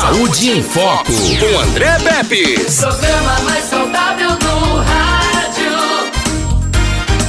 [0.00, 2.64] Saúde em Foco, com André Pepe.
[2.76, 5.72] Programa mais saudável do rádio.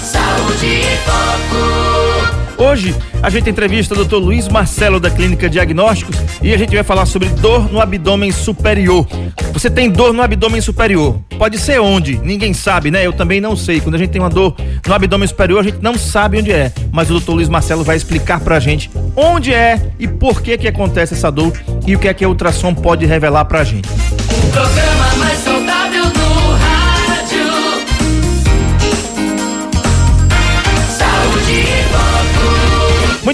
[0.04, 1.69] Saúde em Foco.
[2.60, 2.94] Hoje
[3.24, 4.18] a gente entrevista o Dr.
[4.18, 9.08] Luiz Marcelo da Clínica Diagnósticos e a gente vai falar sobre dor no abdômen superior.
[9.54, 11.22] Você tem dor no abdômen superior?
[11.38, 12.18] Pode ser onde?
[12.18, 13.08] Ninguém sabe, né?
[13.08, 13.80] Eu também não sei.
[13.80, 16.70] Quando a gente tem uma dor no abdômen superior, a gente não sabe onde é.
[16.92, 17.32] Mas o Dr.
[17.32, 21.54] Luiz Marcelo vai explicar pra gente onde é e por que que acontece essa dor
[21.88, 23.88] e o que é que a ultrassom pode revelar pra gente.
[23.88, 25.48] O programa mais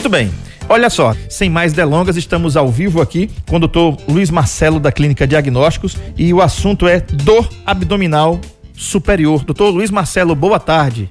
[0.05, 0.31] Muito bem.
[0.69, 4.91] Olha só, sem mais delongas, estamos ao vivo aqui com o doutor Luiz Marcelo da
[4.91, 8.39] Clínica Diagnósticos e o assunto é dor abdominal
[8.75, 9.43] superior.
[9.43, 11.09] Doutor Luiz Marcelo, boa tarde.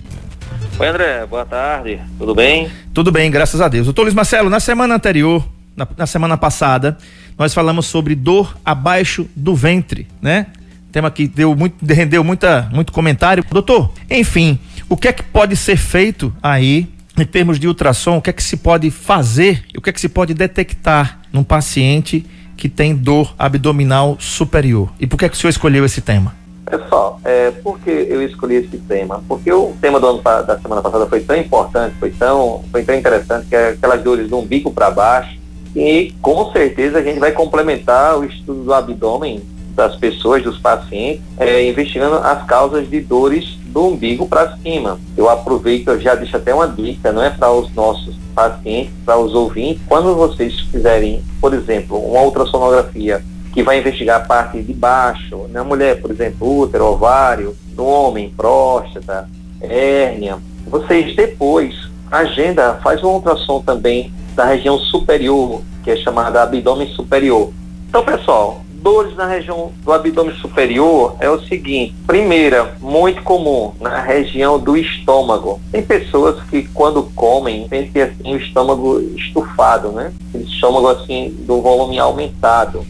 [0.79, 2.71] Oi, André, boa tarde, tudo bem?
[2.95, 3.87] Tudo bem, graças a Deus.
[3.87, 5.45] Doutor Luiz Marcelo, na semana anterior,
[5.77, 6.97] na, na semana passada,
[7.37, 10.47] nós falamos sobre dor abaixo do ventre, né?
[10.93, 13.45] Tema que deu muito, rendeu muita, muito comentário.
[13.51, 14.57] Doutor, enfim,
[14.89, 18.19] o que é que pode ser feito aí em termos de ultrassom?
[18.19, 19.65] O que é que se pode fazer?
[19.77, 22.25] O que é que se pode detectar num paciente
[22.57, 24.93] que tem dor abdominal superior?
[24.99, 26.35] E por que é que o senhor escolheu esse tema?
[26.65, 29.23] Pessoal, é, por que eu escolhi esse tema?
[29.29, 32.95] Porque o tema do ano, da semana passada foi tão importante, foi tão, foi tão
[32.95, 35.39] interessante, que é aquelas dores do umbigo para baixo,
[35.77, 39.43] e com certeza a gente vai complementar o estudo do abdômen
[39.75, 44.99] das pessoas, dos pacientes, é, investigando as causas de dores do umbigo para cima.
[45.17, 49.19] Eu aproveito, eu já deixo até uma dica, não é para os nossos pacientes, para
[49.19, 54.73] os ouvintes, quando vocês fizerem, por exemplo, uma ultrassonografia que vai investigar a parte de
[54.73, 59.29] baixo, na mulher, por exemplo, útero, ovário, no homem, próstata,
[59.61, 60.39] hérnia.
[60.67, 61.75] Vocês depois,
[62.11, 67.53] agenda, faz uma ultrassom também da região superior, que é chamada abdômen superior.
[67.89, 74.01] Então, pessoal, dores na região do abdômen superior é o seguinte: primeira, muito comum na
[74.01, 75.59] região do estômago.
[75.73, 80.13] Tem pessoas que quando comem sentem assim o estômago estufado, né?
[80.29, 82.85] Aquele estômago assim do volume aumentado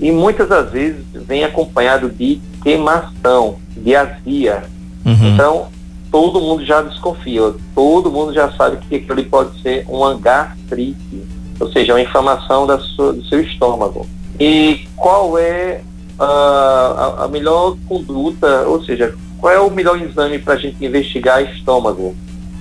[0.00, 4.64] e muitas das vezes vem acompanhado de queimação, de azia.
[5.04, 5.34] Uhum.
[5.34, 5.66] Então,
[6.10, 11.24] todo mundo já desconfia, todo mundo já sabe que aquilo pode ser uma gastrite,
[11.60, 14.06] ou seja, uma inflamação da sua- do seu estômago.
[14.38, 15.82] E qual é
[16.18, 21.42] a, a melhor conduta, ou seja, qual é o melhor exame para a gente investigar
[21.42, 22.14] estômago?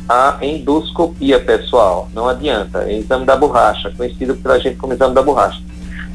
[0.07, 5.21] A endoscopia, pessoal, não adianta, é exame da borracha, conhecido pela gente como exame da
[5.21, 5.61] borracha.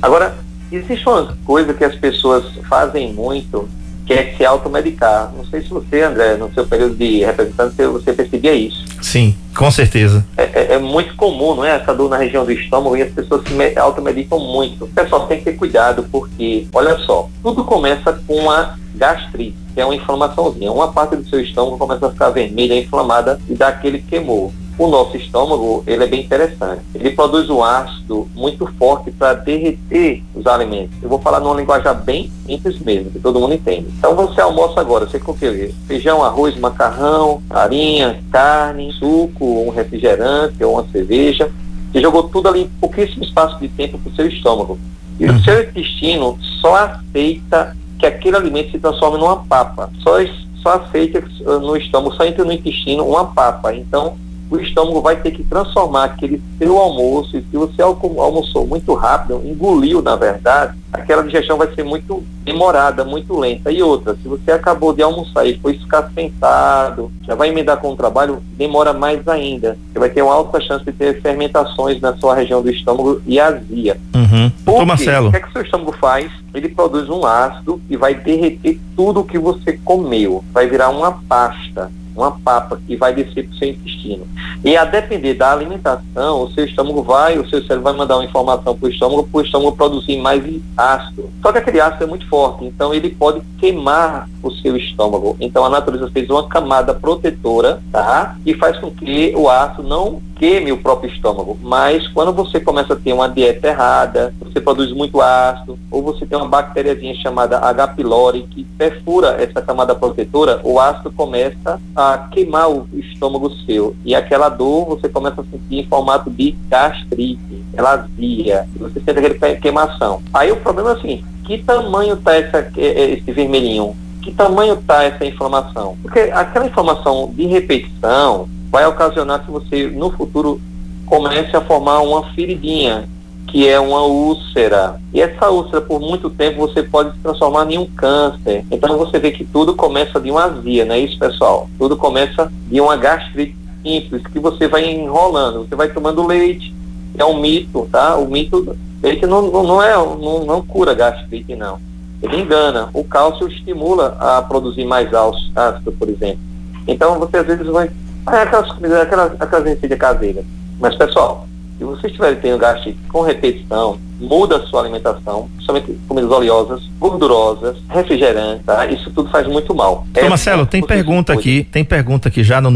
[0.02, 0.36] Agora,
[0.70, 3.68] existe uma coisa que as pessoas fazem muito,
[4.08, 5.30] que é se automedicar.
[5.36, 8.82] Não sei se você, André, no seu período de representante, você- percebia isso.
[9.02, 10.24] Sim, com certeza.
[10.36, 11.76] É, é- é muito comum, não é?
[11.76, 14.86] Essa dor na região do estômago e as pessoas se me- automedicam muito.
[14.86, 19.80] O pessoal tem que ter cuidado, porque, olha só, tudo começa com a gastrite, que
[19.80, 20.72] é uma inflamaçãozinha.
[20.72, 24.52] Uma parte do seu estômago começa a ficar vermelha, inflamada e dá aquele queimou.
[24.78, 26.82] O nosso estômago, ele é bem interessante.
[26.94, 30.96] Ele produz um ácido muito forte para derreter os alimentos.
[31.02, 33.88] Eu vou falar numa linguagem bem simples mesmo, que todo mundo entende.
[33.98, 35.74] Então você almoça agora, você com o quê?
[35.88, 41.50] Feijão, arroz, macarrão, farinha, carne, suco, um refrigerante ou uma cerveja.
[41.90, 44.78] Você jogou tudo ali em pouquíssimo espaço de tempo para o seu estômago.
[45.18, 49.90] E o seu intestino só aceita que aquele alimento se transforme numa papa.
[50.04, 50.18] Só,
[50.62, 53.74] só aceita uh, no estômago, só entra no intestino uma papa.
[53.74, 54.16] Então,
[54.50, 59.42] o estômago vai ter que transformar aquele seu almoço, e se você almoçou muito rápido,
[59.44, 63.70] engoliu na verdade, aquela digestão vai ser muito demorada, muito lenta.
[63.70, 67.92] E outra, se você acabou de almoçar e foi ficar sentado, já vai emendar com
[67.92, 69.76] o trabalho, demora mais ainda.
[69.92, 73.38] Você vai ter uma alta chance de ter fermentações na sua região do estômago e
[73.38, 73.98] azia.
[74.14, 74.50] Uhum.
[74.64, 74.86] Por Doutor quê?
[74.86, 75.28] Marcelo.
[75.28, 76.30] O que, é que o seu estômago faz?
[76.54, 80.42] Ele produz um ácido e vai derreter tudo que você comeu.
[80.52, 84.26] Vai virar uma pasta, uma papa que vai descer para o seu intestino.
[84.64, 88.24] E a depender da alimentação, o seu estômago vai, o seu cérebro vai mandar uma
[88.24, 90.42] informação para o estômago, para o estômago produzir mais
[90.76, 91.30] ácido.
[91.40, 95.36] Só que aquele ácido é muito forte, então ele pode queimar o seu estômago.
[95.40, 98.36] Então a natureza fez uma camada protetora, tá?
[98.44, 101.58] Que faz com que o ácido não queime o próprio estômago.
[101.62, 106.24] Mas quando você começa a ter uma dieta errada, você produz muito ácido, ou você
[106.24, 107.88] tem uma bactériazinha chamada H.
[107.88, 113.94] pylori que perfura essa camada protetora, o ácido começa a queimar o estômago seu.
[114.04, 119.18] E aquela dor você começa a sentir em formato de gastrite, ela azia, você sente
[119.18, 120.22] aquele que- queimação.
[120.32, 123.96] Aí o problema é seguinte, que tamanho está esse vermelhinho?
[124.22, 125.96] Que tamanho está essa inflamação?
[126.02, 130.60] Porque aquela inflamação de repetição vai ocasionar que você, no futuro,
[131.06, 133.08] comece a formar uma feridinha.
[133.48, 135.00] que é uma úlcera.
[135.12, 138.64] E essa úlcera, por muito tempo, você pode se transformar em um câncer.
[138.70, 141.68] Então você vê que tudo começa de uma azia, não é isso, pessoal?
[141.78, 146.74] Tudo começa de uma gastrite simples, que você vai enrolando, você vai tomando leite,
[147.16, 148.16] é um mito, tá?
[148.16, 151.78] O mito, leite não, não, não é, não, não cura gastrite, não.
[152.22, 152.90] Ele engana.
[152.92, 156.40] O cálcio estimula a produzir mais ácido, por exemplo.
[156.86, 157.90] Então você às vezes vai.
[158.30, 160.44] Ah, aquelas comidas, aquelas, aquelas receitas caseiras.
[160.80, 161.48] Mas pessoal,
[161.78, 167.76] se você estiver tendo gastrite com repetição, muda a sua alimentação, principalmente comidas oleosas, gordurosas,
[167.88, 168.84] refrigerantes, tá?
[168.86, 170.04] Isso tudo faz muito mal.
[170.14, 172.70] Ô, é, Marcelo, tem pergunta aqui, tem pergunta aqui já no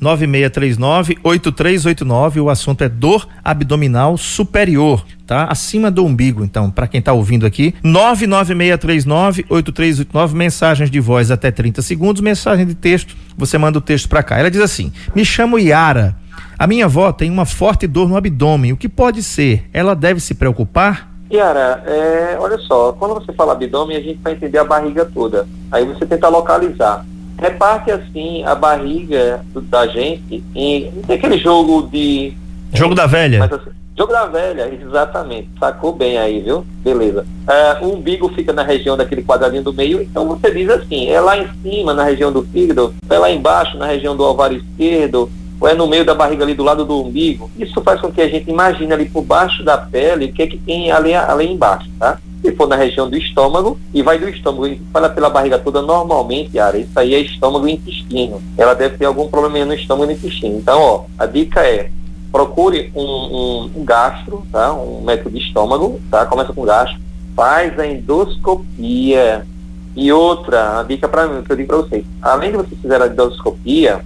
[0.00, 2.42] 99639-8389.
[2.42, 5.44] O assunto é dor abdominal superior, tá?
[5.44, 7.74] Acima do umbigo, então, para quem tá ouvindo aqui.
[7.84, 14.22] 99639-8389, mensagens de voz até 30 segundos, mensagem de texto, você manda o texto para
[14.22, 14.38] cá.
[14.38, 16.16] Ela diz assim: Me chamo Yara
[16.58, 18.72] a minha avó tem uma forte dor no abdômen.
[18.72, 19.68] O que pode ser?
[19.72, 21.10] Ela deve se preocupar?
[21.30, 25.46] Yara, é, olha só, quando você fala abdômen, a gente vai entender a barriga toda.
[25.70, 27.04] Aí você tenta localizar.
[27.38, 32.32] Reparte assim a barriga da gente em, em aquele jogo de.
[32.72, 33.44] Jogo da velha.
[33.44, 35.48] Assim, jogo da velha, exatamente.
[35.58, 36.64] Sacou bem aí, viu?
[36.84, 37.26] Beleza.
[37.48, 41.20] É, o umbigo fica na região daquele quadradinho do meio, então você diz assim: é
[41.20, 45.30] lá em cima, na região do fígado, é lá embaixo, na região do ovário esquerdo,
[45.60, 48.20] ou é no meio da barriga ali do lado do umbigo, isso faz com que
[48.20, 51.50] a gente imagine ali por baixo da pele o que é que tem ali, ali
[51.50, 52.18] embaixo, tá?
[52.42, 55.80] Se for na região do estômago, e vai do estômago e fala pela barriga toda
[55.80, 58.40] normalmente, Ara, isso aí é estômago e intestino.
[58.56, 60.58] Ela deve ter algum probleminha no estômago e no intestino.
[60.58, 61.90] Então, ó, a dica é,
[62.30, 64.72] procure um, um, um gastro, tá?
[64.72, 66.26] Um médico de estômago, tá?
[66.26, 67.00] Começa com gastro,
[67.34, 69.46] faz a endoscopia.
[69.94, 73.00] E outra, a dica para mim, que eu digo para vocês, além de você fizer
[73.00, 74.04] a endoscopia,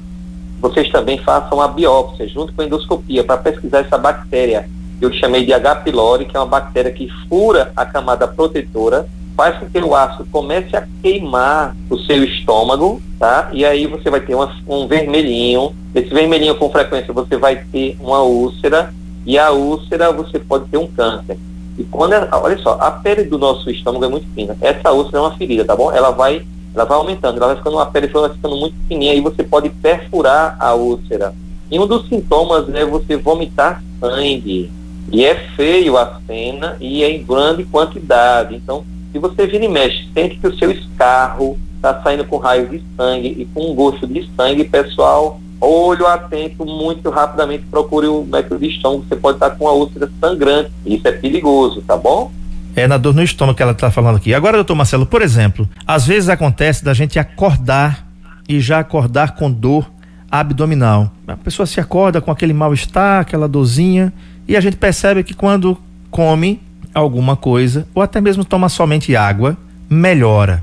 [0.61, 4.69] vocês também façam a biópsia junto com a endoscopia para pesquisar essa bactéria.
[5.01, 5.77] Eu chamei de H.
[5.77, 10.27] pylori, que é uma bactéria que fura a camada protetora, faz com que o ácido
[10.31, 13.51] comece a queimar o seu estômago, tá?
[13.53, 15.75] E aí você vai ter uma, um vermelhinho.
[15.95, 18.93] Esse vermelhinho com frequência você vai ter uma úlcera
[19.27, 21.39] e a úlcera você pode ter um câncer.
[21.79, 24.57] E quando, olha só, a pele do nosso estômago é muito fina.
[24.61, 25.91] Essa úlcera é uma ferida, tá bom?
[25.91, 29.21] Ela vai ela vai aumentando, ela vai ficando uma pele vai ficando muito fininha e
[29.21, 31.35] você pode perfurar a úlcera.
[31.71, 34.71] E um dos sintomas é você vomitar sangue.
[35.13, 38.55] E é feio a cena e é em grande quantidade.
[38.55, 42.71] Então, se você vira e mexe, sente que o seu escarro está saindo com raios
[42.71, 48.25] de sangue e com um gosto de sangue, pessoal, olho atento, muito rapidamente procure o
[48.25, 49.05] médico de estômago.
[49.09, 50.71] Você pode estar com a úlcera sangrante.
[50.87, 52.31] Isso é perigoso, tá bom?
[52.77, 54.33] É na dor no estômago que ela está falando aqui.
[54.33, 58.07] Agora, doutor Marcelo, por exemplo, às vezes acontece da gente acordar
[58.49, 59.91] e já acordar com dor
[60.31, 61.11] abdominal.
[61.27, 64.13] A pessoa se acorda com aquele mal-estar, aquela dorzinha,
[64.47, 65.77] e a gente percebe que quando
[66.11, 66.61] come
[66.95, 69.57] alguma coisa, ou até mesmo toma somente água,
[69.89, 70.63] melhora,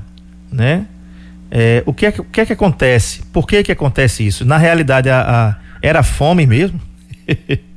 [0.50, 0.86] né?
[1.50, 3.22] É, o, que é, o que é que acontece?
[3.32, 4.44] Por que que acontece isso?
[4.44, 6.80] Na realidade, a, a era fome mesmo?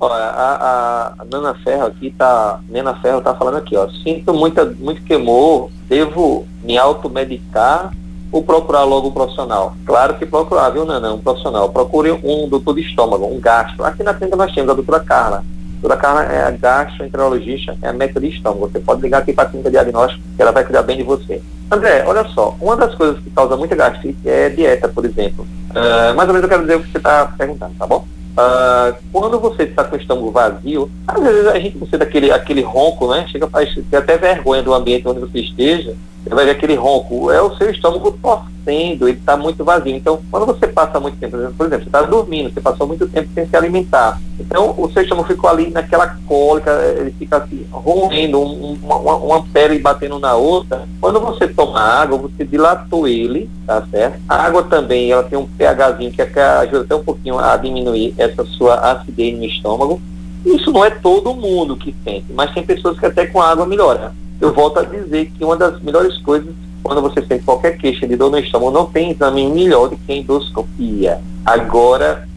[0.00, 2.58] Olha, a, a, a Nana Ferro aqui tá.
[2.68, 3.88] Nana Ferro tá falando aqui, ó.
[4.02, 7.92] Sinto muita, muito queimou, devo me automedicar
[8.32, 9.76] ou procurar logo um profissional?
[9.86, 11.12] Claro que procurar, viu, Nana?
[11.12, 11.68] Um profissional.
[11.68, 13.84] Procure um doutor de estômago, um gastro.
[13.84, 15.44] Aqui na clínica nós temos a doutora Carla.
[15.82, 18.70] Doutora Carla é a gastroenterologista, é a médica estômago.
[18.70, 21.42] Você pode ligar aqui para a clínica diagnóstico, que ela vai cuidar bem de você.
[21.68, 25.44] André, olha só, uma das coisas que causa muita gastrite é dieta, por exemplo.
[25.70, 28.06] Uh, mais ou menos eu quero dizer o que você está perguntando, tá bom?
[28.32, 32.62] Uh, quando você está com o estômago vazio, às vezes a gente precisa daquele aquele
[32.62, 33.26] ronco, né?
[33.26, 37.30] Chega a ter até vergonha do ambiente onde você esteja, você vai ver aquele ronco.
[37.30, 39.94] É o seu estômago torcendo, ele está muito vazio.
[39.94, 43.28] Então, quando você passa muito tempo, por exemplo, você está dormindo, você passou muito tempo
[43.34, 44.20] sem se alimentar.
[44.38, 49.42] Então, o seu estômago ficou ali naquela cólica, ele fica assim, roendo, um, uma, uma
[49.46, 50.86] pele batendo na outra.
[51.00, 54.20] Quando você toma água, você dilatou ele, tá certo?
[54.28, 58.44] A água também, ela tem um pHzinho que ajuda até um pouquinho a diminuir essa
[58.44, 60.00] sua acidez no estômago.
[60.44, 64.12] Isso não é todo mundo que sente, mas tem pessoas que até com água melhora
[64.42, 68.16] eu volto a dizer que uma das melhores coisas, quando você sente qualquer queixa de
[68.16, 71.20] dor no estômago, não tem exame melhor do que a endoscopia.
[71.46, 72.28] Agora,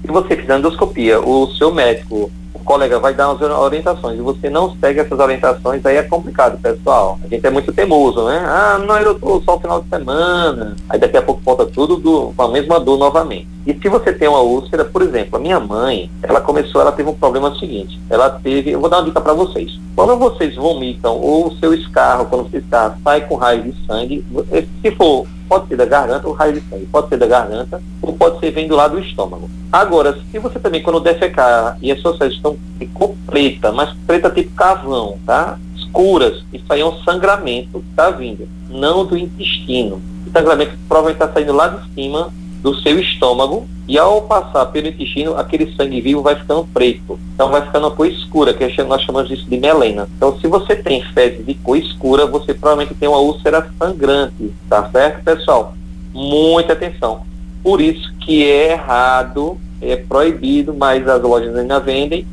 [0.00, 2.30] se você fizer endoscopia, o seu médico
[2.68, 7.18] colega vai dar umas orientações e você não segue essas orientações, aí é complicado, pessoal.
[7.24, 8.44] A gente é muito teimoso, né?
[8.46, 10.76] Ah, não, eu tô só o final de semana.
[10.86, 13.48] Aí daqui a pouco volta tudo do, com a mesma dor novamente.
[13.66, 17.08] E se você tem uma úlcera, por exemplo, a minha mãe, ela começou, ela teve
[17.08, 17.98] um problema seguinte.
[18.10, 19.80] Ela teve, eu vou dar uma dica para vocês.
[19.96, 24.22] Quando vocês vomitam ou o seu escarro, quando você está, sai com raio de sangue,
[24.82, 28.12] se for pode ser da garganta, o raio de sangue pode ser da garganta ou
[28.12, 29.50] pode ser vindo lá do estômago.
[29.72, 32.56] Agora, se você também, quando defecar e as suas fezes estão
[33.26, 35.58] preta, mas preta tipo cavão, tá?
[35.76, 40.00] Escuras, isso aí é um sangramento que está vindo, não do intestino.
[40.26, 44.88] O sangramento provavelmente está saindo lá de cima do seu estômago e ao passar pelo
[44.88, 47.18] intestino, aquele sangue vivo vai ficando preto.
[47.34, 50.08] Então vai ficando uma cor escura, que nós chamamos disso de melena.
[50.16, 54.88] Então se você tem fezes de cor escura, você provavelmente tem uma úlcera sangrante, tá
[54.90, 55.74] certo, pessoal?
[56.12, 57.22] Muita atenção.
[57.62, 62.26] Por isso que é errado, é proibido, mas as lojas ainda vendem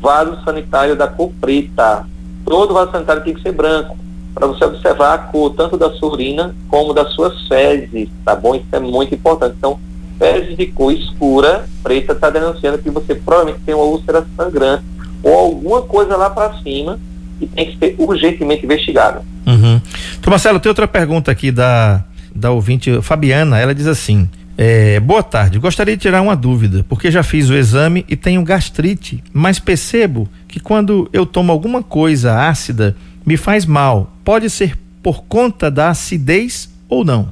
[0.00, 2.06] vaso sanitário da cor preta.
[2.44, 3.99] Todo vaso sanitário tem que ser branco
[4.34, 8.54] para você observar a cor tanto da sua urina como das suas fezes, tá bom?
[8.54, 9.54] Isso é muito importante.
[9.58, 9.78] Então,
[10.18, 14.84] fezes de cor escura, preta, está denunciando que você provavelmente tem uma úlcera sangrante
[15.22, 16.98] ou alguma coisa lá para cima
[17.40, 19.22] e tem que ser urgentemente investigada.
[19.46, 19.80] Uhum.
[20.18, 23.58] Então, Marcelo, tem outra pergunta aqui da, da ouvinte Fabiana.
[23.58, 27.54] Ela diz assim: é, boa tarde, gostaria de tirar uma dúvida, porque já fiz o
[27.54, 32.94] exame e tenho gastrite, mas percebo que quando eu tomo alguma coisa ácida
[33.30, 34.10] me faz mal.
[34.24, 37.28] Pode ser por conta da acidez ou não?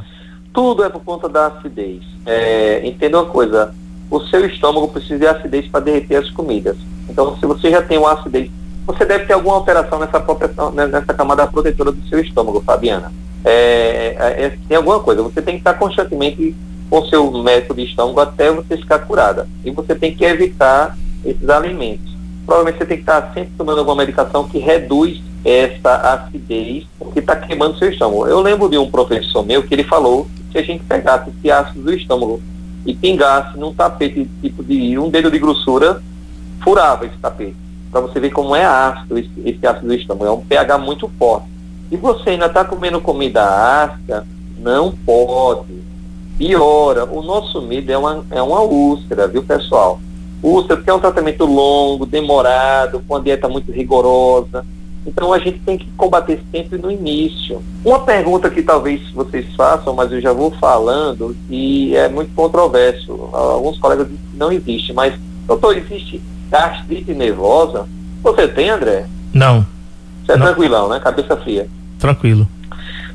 [0.55, 2.05] Tudo é por conta da acidez.
[2.25, 3.75] É, entenda uma coisa,
[4.09, 6.76] o seu estômago precisa de acidez para derreter as comidas.
[7.11, 8.49] Então, se você já tem uma acidez,
[8.87, 13.12] você deve ter alguma alteração nessa, proteção, nessa camada protetora do seu estômago, Fabiana.
[13.45, 16.55] É, é, é, tem alguma coisa, você tem que estar constantemente
[16.88, 19.49] com seu método de estômago até você ficar curada.
[19.64, 22.17] E você tem que evitar esses alimentos.
[22.47, 27.35] Provavelmente você tem que estar sempre tomando alguma medicação que reduz essa acidez que está
[27.35, 28.26] queimando seu estômago.
[28.26, 31.50] Eu lembro de um professor meu que ele falou que se a gente pegasse esse
[31.50, 32.43] ácido do estômago
[32.85, 36.02] e pingasse num tapete tipo de um dedo de grossura,
[36.62, 37.57] furava esse tapete.
[37.90, 40.26] Para você ver como é ácido esse, esse, ácido do estômago.
[40.26, 41.49] É um pH muito forte.
[41.90, 43.43] E você ainda está comendo comida
[43.85, 44.26] ácida,
[44.59, 45.78] não pode.
[46.37, 47.07] Piora.
[47.07, 49.99] O nosso medo é uma, é uma úlcera, viu, pessoal?
[50.43, 54.64] Úlcera porque é um tratamento longo, demorado, com uma dieta muito rigorosa
[55.09, 57.62] então a gente tem que combater sempre no início.
[57.83, 63.12] Uma pergunta que talvez vocês façam, mas eu já vou falando, e é muito controverso.
[63.33, 65.15] Alguns colegas dizem que não existe, mas,
[65.47, 67.88] doutor, existe gastrite nervosa?
[68.23, 69.07] Você tem, André?
[69.33, 69.67] Não.
[70.25, 70.47] Você é não.
[70.47, 71.00] tranquilão, né?
[71.00, 71.67] Cabeça fria.
[71.99, 72.47] Tranquilo.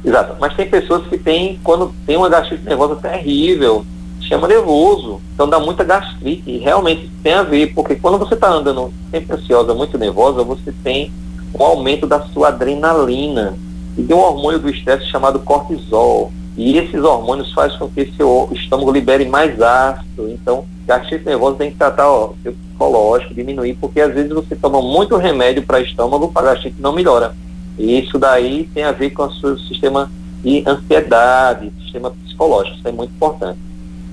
[0.04, 0.36] Exato.
[0.40, 3.86] Mas tem pessoas que têm, quando tem uma gastrite nervosa terrível,
[4.20, 5.22] chama nervoso.
[5.36, 6.50] Então dá muita gastrite.
[6.50, 10.74] E realmente tem a ver, porque quando você está andando sempre ansiosa, muito nervosa, você
[10.84, 11.12] tem
[11.54, 13.56] um aumento da sua adrenalina
[13.98, 16.32] e de um hormônio do estresse chamado cortisol.
[16.56, 20.30] E esses hormônios fazem com que seu estômago libere mais ácido.
[20.30, 24.82] Então, gastrite nervosa tem que tratar o seu psicológico, diminuir, porque às vezes você toma
[24.82, 27.36] muito remédio para estômago, para gastrite não melhora.
[27.78, 30.12] E isso daí tem a ver com o seu sistema
[30.44, 32.78] de ansiedade, sistema psicológico.
[32.78, 33.58] Isso é muito importante.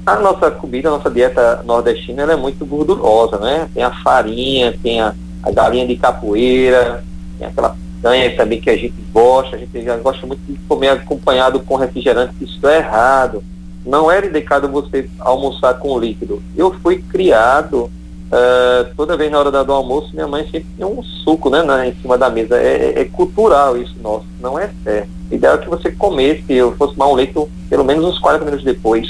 [0.06, 3.68] A nossa comida, a nossa dieta nordestina, ela é muito gordurosa, né?
[3.74, 7.04] Tem a farinha, tem a, a galinha de capoeira,
[7.40, 10.88] tem aquela picanha também que a gente gosta, a gente já gosta muito de comer
[10.88, 13.42] acompanhado com refrigerante, isso é errado.
[13.84, 16.42] Não era indicado você almoçar com líquido.
[16.54, 21.02] Eu fui criado, uh, toda vez na hora do almoço, minha mãe sempre tinha um
[21.02, 22.58] suco né, na, em cima da mesa.
[22.58, 25.08] É, é, é cultural isso nosso, não é certo.
[25.30, 27.34] O ideal é que você comesse, eu fosse tomar um leite
[27.70, 29.08] pelo menos uns 40 minutos depois.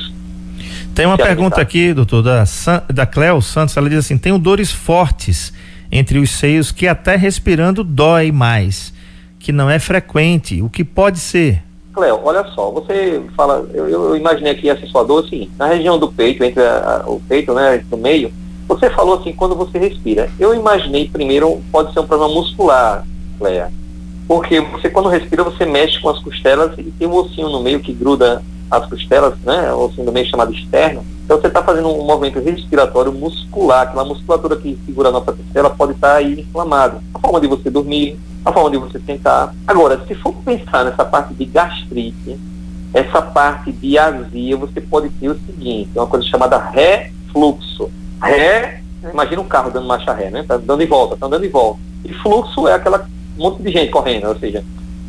[0.94, 2.44] Tem uma pergunta aqui, doutor, da,
[2.92, 5.52] da Cleo Santos, ela diz assim, tenho dores fortes
[5.90, 8.92] entre os seios que até respirando dói mais,
[9.38, 10.62] que não é frequente.
[10.62, 11.62] O que pode ser?
[11.92, 15.98] Cléo, olha só, você fala, eu, eu imaginei aqui essa sua dor assim, na região
[15.98, 18.32] do peito, entre a, a, o peito, né, no meio,
[18.68, 20.30] você falou assim, quando você respira.
[20.38, 23.04] Eu imaginei primeiro, pode ser um problema muscular,
[23.38, 23.72] Cléa.
[24.28, 27.80] Porque você, quando respira, você mexe com as costelas e tem um ossinho no meio
[27.80, 31.88] que gruda as costelas, né, o ossinho no meio chamado externo, então você está fazendo
[31.88, 36.40] um movimento respiratório muscular, aquela musculatura que segura a nossa costela pode estar tá aí
[36.40, 37.00] inflamada.
[37.14, 39.54] A forma de você dormir, a forma de você sentar.
[39.64, 42.36] Agora, se for pensar nessa parte de gastrite,
[42.92, 47.88] essa parte de azia, você pode ter o seguinte, uma coisa chamada refluxo.
[48.20, 48.82] Ré,
[49.12, 50.42] imagina um carro dando marcha ré, né?
[50.42, 51.78] Tá dando em volta, tá dando em volta.
[52.04, 53.08] E fluxo é aquela
[53.38, 54.64] monte de gente correndo, ou seja,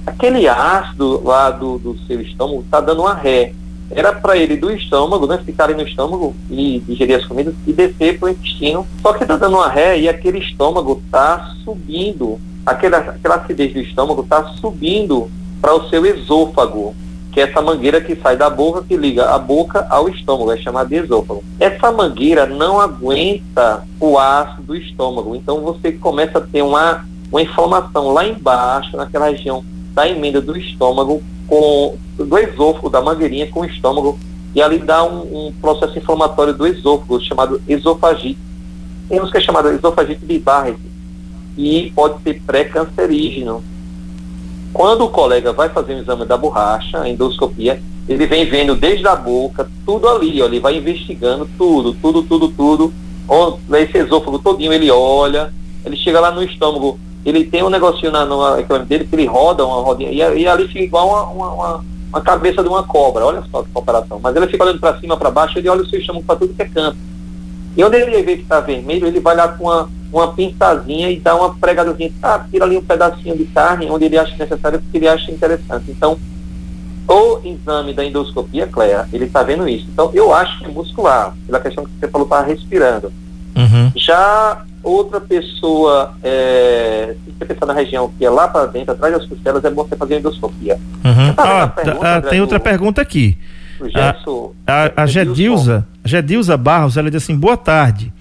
[0.06, 3.56] aquele ácido lá do, do seu estômago está dando uma ré
[3.93, 7.74] era para ele do estômago, né, ficar ali no estômago e digerir as comidas e
[7.74, 8.88] descer para o intestino.
[9.01, 13.79] Só que está dando uma ré e aquele estômago está subindo, aquela, aquela acidez do
[13.79, 15.29] estômago está subindo
[15.62, 16.95] para o seu esôfago,
[17.31, 20.57] que é essa mangueira que sai da boca que liga a boca ao estômago, é
[20.57, 21.43] chamada de esôfago.
[21.60, 27.41] Essa mangueira não aguenta o ácido do estômago, então você começa a ter uma, uma
[27.41, 31.21] inflamação lá embaixo, naquela região da emenda do estômago,
[31.51, 34.17] com do esôfago, da mangueirinha com o estômago,
[34.55, 38.39] e ali dá um, um processo inflamatório do esôfago, chamado esofagite.
[39.10, 40.79] Tem uns que é chamado esofagite de Barrett,
[41.58, 43.62] e pode ser pré-cancerígeno.
[44.72, 49.05] Quando o colega vai fazer o exame da borracha, a endoscopia, ele vem vendo desde
[49.05, 52.93] a boca, tudo ali, ó, ele vai investigando tudo, tudo, tudo, tudo.
[53.77, 55.53] Esse esôfago todinho ele olha,
[55.86, 59.25] ele chega lá no estômago, ele tem um negocinho na, no equipamento dele que ele
[59.25, 62.84] roda uma rodinha, e, e ali fica igual uma, uma, uma, uma, cabeça de uma
[62.84, 64.20] cobra, olha só que comparação.
[64.22, 66.54] Mas ele fica olhando para cima, para baixo, ele olha o seu estômago para tudo
[66.54, 66.98] que é canto.
[67.78, 71.20] E onde ele vê que está vermelho, ele vai lá com uma, uma pinçazinha e
[71.20, 74.98] dá uma pregadazinha, tá, tira ali um pedacinho de carne onde ele acha necessário, porque
[74.98, 75.86] ele acha interessante.
[75.90, 76.20] Então,
[77.08, 79.86] o exame da endoscopia, Cléa, ele está vendo isso.
[79.92, 83.12] Então, eu acho que é muscular, pela questão que você falou, está respirando.
[83.56, 83.92] Uhum.
[83.96, 89.13] Já outra pessoa, é, se você pensar na região que é lá para dentro, atrás
[89.13, 90.79] das costelas, é bom você fazer endoscopia.
[91.03, 91.33] Uhum.
[91.33, 93.38] Tá ah, pergunta, ah, tem outra pergunta aqui.
[93.95, 94.15] A,
[94.67, 98.13] a, a Gedilza, Gedilza Barros, ela diz assim, boa tarde.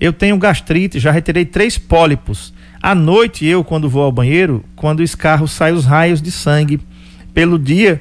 [0.00, 2.54] Eu tenho gastrite, já retirei três pólipos.
[2.80, 6.80] À noite, eu, quando vou ao banheiro, quando escarro, sai os raios de sangue.
[7.34, 8.00] Pelo dia,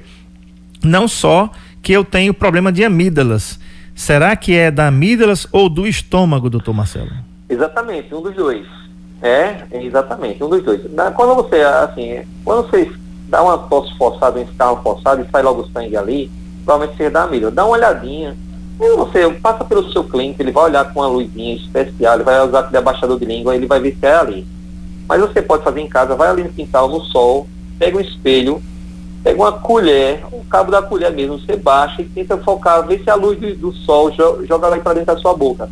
[0.84, 1.50] não só
[1.82, 3.60] que eu tenho problema de amígdalas.
[3.96, 7.10] Será que é da amígdalas ou do estômago, doutor Marcelo?
[7.50, 8.68] Exatamente, um dos dois.
[9.22, 10.82] É, exatamente, um dos dois.
[11.16, 12.92] Quando você, assim, quando você
[13.28, 16.32] dá uma tosse forçada, um escarro forçado e sai logo o sangue ali,
[16.64, 17.52] provavelmente você dá amígdala.
[17.52, 18.36] Dá uma olhadinha.
[18.80, 22.46] E você passa pelo seu cliente, ele vai olhar com uma luzinha especial, ele vai
[22.46, 24.48] usar aquele abaixador de língua, ele vai ver se é ali.
[25.08, 27.48] Mas você pode fazer em casa, vai ali no quintal, no sol,
[27.80, 28.62] pega um espelho,
[29.24, 33.10] pega uma colher, o cabo da colher mesmo, você baixa e tenta focar, ver se
[33.10, 35.68] a luz do, do sol joga lá para dentro da sua boca.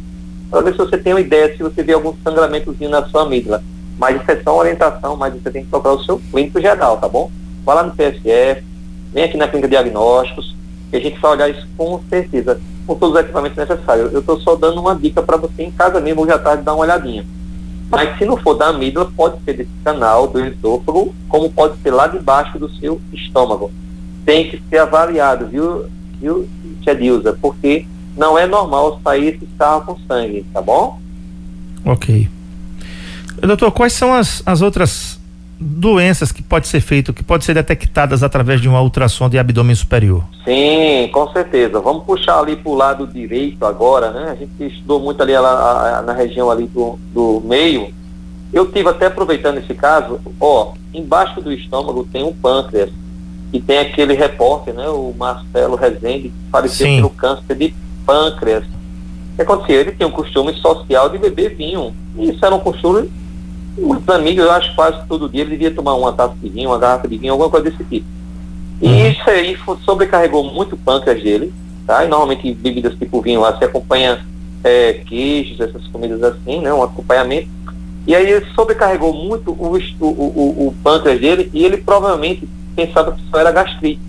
[0.55, 3.61] Para ver se você tem uma ideia, se você vê algum sangramentozinho na sua amígdala.
[3.99, 6.95] Mas isso é só uma orientação, mas você tem que procurar o seu clínico geral,
[6.95, 7.29] tá bom?
[7.65, 8.63] Vai lá no PSF,
[9.11, 10.55] vem aqui na clínica de diagnósticos,
[10.89, 12.57] que a gente vai olhar isso com certeza,
[12.87, 14.13] com todos os equipamentos necessários.
[14.13, 16.73] Eu estou só dando uma dica para você em casa mesmo, hoje à tarde, dar
[16.73, 17.25] uma olhadinha.
[17.89, 21.91] Mas se não for da amígdala, pode ser desse canal do esôfago, como pode ser
[21.91, 23.73] lá debaixo do seu estômago.
[24.25, 25.85] Tem que ser avaliado, viu,
[26.17, 26.47] viu,
[26.81, 27.37] Tia Dilza?
[27.41, 30.99] Porque não é normal sair esse carro com sangue, tá bom?
[31.85, 32.29] Ok.
[33.41, 35.19] Doutor, quais são as, as outras
[35.59, 39.75] doenças que pode ser feito, que pode ser detectadas através de uma ultrassom de abdômen
[39.75, 40.23] superior?
[40.43, 41.79] Sim, com certeza.
[41.79, 44.31] Vamos puxar ali para o lado direito agora, né?
[44.31, 47.93] A gente estudou muito ali a, a, na região ali do, do meio.
[48.53, 52.89] Eu tive até aproveitando esse caso, ó, embaixo do estômago tem um pâncreas
[53.51, 57.75] e tem aquele repórter, né, o Marcelo Rezende, que faleceu pelo câncer de
[58.05, 58.63] pâncreas.
[58.63, 59.75] O que acontecia?
[59.75, 61.93] Ele tinha um costume social de beber vinho.
[62.17, 63.09] E isso era um costume
[63.77, 66.79] muitos amigos, eu acho quase todo dia, ele devia tomar uma taça de vinho, uma
[66.79, 68.05] garrafa de vinho, alguma coisa desse tipo.
[68.81, 69.07] E uhum.
[69.07, 71.53] isso aí sobrecarregou muito o pâncreas dele,
[71.85, 72.03] tá?
[72.03, 74.25] E normalmente bebidas tipo vinho lá se acompanha
[74.63, 76.73] é, queijos, essas comidas assim, né?
[76.73, 77.49] Um acompanhamento.
[78.07, 83.13] E aí ele sobrecarregou muito o, o, o, o pâncreas dele e ele provavelmente pensava
[83.13, 84.01] que só era gastrite.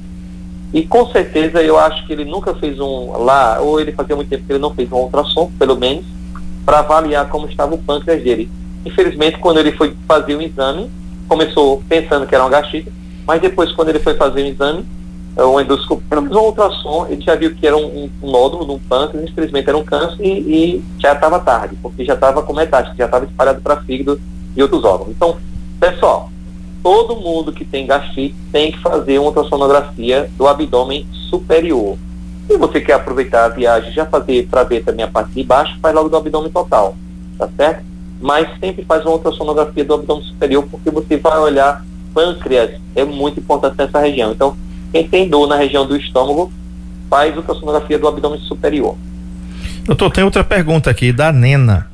[0.72, 4.28] E com certeza eu acho que ele nunca fez um lá, ou ele fazia muito
[4.28, 6.04] tempo que ele não fez um ultrassom, pelo menos,
[6.64, 8.50] para avaliar como estava o pâncreas dele.
[8.84, 10.90] Infelizmente, quando ele foi fazer o exame,
[11.28, 12.92] começou pensando que era uma gastrite,
[13.26, 14.84] mas depois, quando ele foi fazer o exame,
[15.36, 19.28] é, o endoscopia, um ultrassom, ele já viu que era um, um nódulo no pâncreas,
[19.28, 23.04] infelizmente era um câncer e, e já estava tarde, porque já estava com metástase, já
[23.04, 24.20] estava espalhado para fígado
[24.56, 25.10] e outros órgãos.
[25.10, 25.36] Então,
[25.78, 26.30] pessoal,
[26.86, 31.98] todo mundo que tem gastrite tem que fazer uma ultrassonografia do abdômen superior.
[32.46, 35.76] Se você quer aproveitar a viagem já fazer para ver também a parte de baixo,
[35.82, 36.94] faz logo do abdômen total,
[37.36, 37.84] tá certo?
[38.20, 43.40] mas sempre faz uma ultrassonografia do abdômen superior, porque você vai olhar pâncreas, é muito
[43.40, 44.30] importante nessa região.
[44.30, 44.56] Então,
[44.92, 46.52] quem tem dor na região do estômago,
[47.10, 48.96] faz ultrassonografia do abdômen superior.
[49.84, 51.90] Doutor, tem outra pergunta aqui da Nena.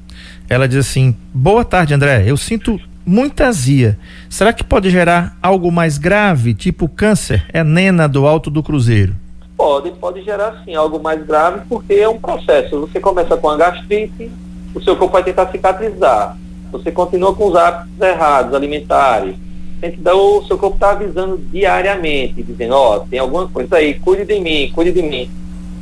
[0.50, 2.24] Ela diz assim: Boa tarde, André.
[2.26, 3.98] Eu sinto muita azia.
[4.28, 7.44] Será que pode gerar algo mais grave, tipo câncer?
[7.52, 9.14] É Nena do Alto do Cruzeiro.
[9.56, 12.80] Pode, pode gerar sim algo mais grave, porque é um processo.
[12.80, 14.30] Você começa com a gastrite,
[14.74, 16.36] o seu corpo vai tentar cicatrizar.
[16.72, 19.36] Você continua com os hábitos errados, alimentares.
[19.82, 24.24] Então, o seu corpo está avisando diariamente, dizendo, ó, oh, tem alguma coisa aí, cuide
[24.24, 25.28] de mim, cuide de mim.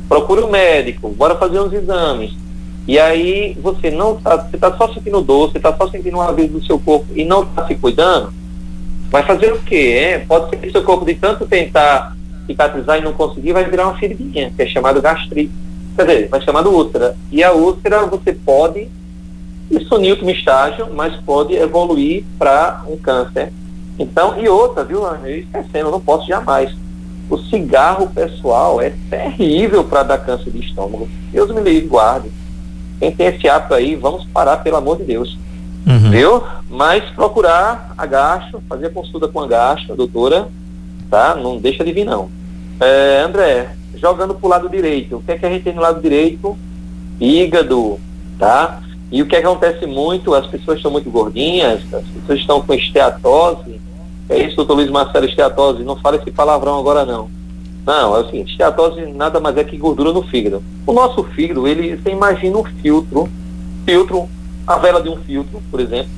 [0.09, 2.33] Procure um médico, bora fazer uns exames.
[2.87, 6.21] E aí você não está, você está só sentindo dor, você está só sentindo um
[6.21, 8.33] aviso do seu corpo e não está se cuidando,
[9.09, 9.95] vai fazer o quê?
[9.97, 10.19] É?
[10.19, 12.15] Pode ser que seu corpo de tanto tentar
[12.47, 15.51] cicatrizar e não conseguir, vai virar uma feridinha, que é chamado gastrite
[15.95, 17.15] quer dizer, vai chamar úlcera.
[17.31, 18.87] E a úlcera você pode,
[19.69, 23.51] isso em último estágio, mas pode evoluir para um câncer.
[23.99, 26.73] Então, e outra, viu, eu esquecendo, não posso jamais.
[27.29, 31.07] O cigarro, pessoal, é terrível para dar câncer de estômago.
[31.31, 32.29] Deus me livre, guarde.
[33.01, 35.35] Quem tem esse hábito aí, vamos parar, pelo amor de Deus.
[35.87, 36.11] Uhum.
[36.11, 36.43] Viu?
[36.69, 40.47] Mas procurar a gasto, fazer a consulta com a gasto, a doutora,
[41.09, 41.33] tá?
[41.33, 42.29] Não deixa de vir, não.
[42.79, 45.99] É, André, jogando pro lado direito, o que é que a gente tem no lado
[45.99, 46.55] direito?
[47.17, 47.99] Fígado,
[48.37, 48.83] tá?
[49.11, 53.81] E o que acontece muito, as pessoas estão muito gordinhas, as pessoas estão com esteatose.
[54.29, 55.83] É isso, doutor Luiz Marcelo, esteatose.
[55.83, 57.31] Não fala esse palavrão agora, não.
[57.85, 60.63] Não, é o seguinte, esteatose nada mais é que gordura no fígado.
[60.85, 63.27] O nosso fígado, ele, você imagina um filtro,
[63.85, 64.29] filtro,
[64.67, 66.09] a vela de um filtro, por exemplo.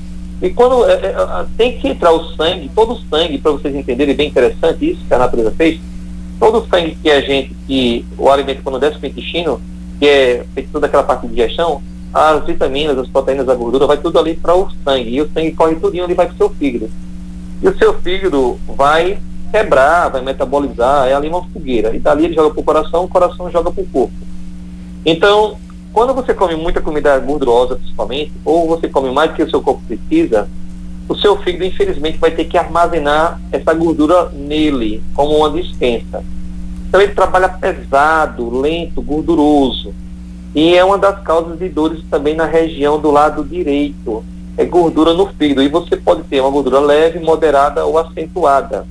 [0.42, 3.74] E quando é, é, é tem que entrar o sangue, todo o sangue, para vocês
[3.74, 5.80] entenderem, bem interessante isso que a natureza fez,
[6.38, 9.60] todo o sangue que a gente, que o alimento quando desce para o intestino,
[9.98, 11.80] que é feito toda aquela parte de digestão,
[12.12, 15.10] as vitaminas, as proteínas, a gordura, vai tudo ali para o sangue.
[15.10, 16.90] E o sangue corre tudinho ali, vai para o seu fígado.
[17.62, 19.18] E o seu fígado vai
[19.54, 21.94] quebrar, vai metabolizar, é ali uma fogueira.
[21.94, 24.14] E dali ele joga para o coração, o coração joga para o corpo.
[25.06, 25.56] Então,
[25.92, 29.62] quando você come muita comida gordurosa, principalmente, ou você come mais do que o seu
[29.62, 30.48] corpo precisa,
[31.08, 36.24] o seu fígado, infelizmente, vai ter que armazenar essa gordura nele, como uma dispensa.
[36.88, 39.94] Então, ele trabalha pesado, lento, gorduroso.
[40.52, 44.24] E é uma das causas de dores também na região do lado direito.
[44.56, 45.62] É gordura no fígado.
[45.62, 48.84] E você pode ter uma gordura leve, moderada ou acentuada.